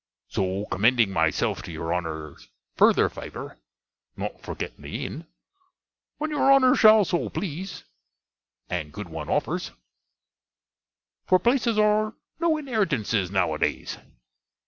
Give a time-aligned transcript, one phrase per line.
[0.29, 3.59] So, commending myself to your Honner's further favour,
[4.17, 5.27] not forgetting the inne,
[6.17, 7.83] when your Honner shall so please,
[8.67, 9.69] and good one offers;
[11.27, 13.99] for plases are no inherritanses now a days.